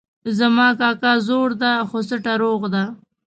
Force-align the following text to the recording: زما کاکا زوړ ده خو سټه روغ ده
زما 0.37 0.67
کاکا 0.79 1.13
زوړ 1.27 1.47
ده 1.61 1.71
خو 1.89 1.97
سټه 2.09 2.33
روغ 2.43 2.61
ده 2.73 2.83